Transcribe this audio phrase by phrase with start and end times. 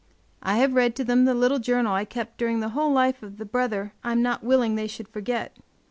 [0.41, 3.37] I have read to them the little journal I kept during the whole life of
[3.37, 5.57] the brother I am not willing they should forget.